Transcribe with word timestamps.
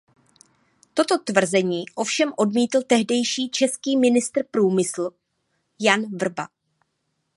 Toto 0.93 1.17
tvrzení 1.19 1.83
ovšem 1.95 2.33
odmítl 2.37 2.81
tehdejší 2.87 3.49
český 3.49 3.97
ministr 3.97 4.43
průmyslu 4.51 5.11
Jan 5.79 6.17
Vrba. 6.17 6.47